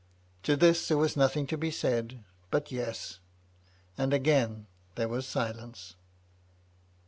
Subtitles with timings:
[0.41, 3.19] To this there was nothing to be said but "Yes;"
[3.99, 5.93] and again there was silence.